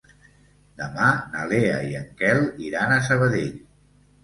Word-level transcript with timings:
Demà 0.79 1.09
na 1.35 1.43
Lea 1.51 1.77
i 1.91 1.95
en 2.01 2.09
Quel 2.23 2.43
iran 2.71 2.97
a 2.97 3.01
Sabadell. 3.11 3.57